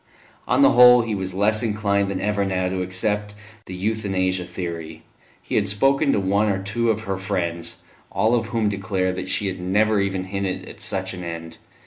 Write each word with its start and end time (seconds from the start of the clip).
On 0.47 0.63
the 0.63 0.71
whole, 0.71 1.03
he 1.03 1.13
was 1.13 1.35
less 1.35 1.61
inclined 1.61 2.09
than 2.09 2.19
ever 2.19 2.43
now 2.43 2.67
to 2.69 2.81
accept 2.81 3.35
the 3.67 3.75
Euthanasia 3.75 4.45
theory; 4.45 5.03
he 5.43 5.53
had 5.53 5.67
spoken 5.67 6.11
to 6.11 6.19
one 6.19 6.49
or 6.49 6.57
two 6.57 6.89
of 6.89 7.01
her 7.01 7.19
friends, 7.19 7.83
all 8.11 8.33
of 8.33 8.47
whom 8.47 8.67
declared 8.67 9.15
that 9.17 9.29
she 9.29 9.45
had 9.45 9.59
never 9.61 9.99
even 9.99 10.23
hinted 10.23 10.67
at 10.67 10.81
such 10.81 11.13
an 11.13 11.23
end. 11.23 11.59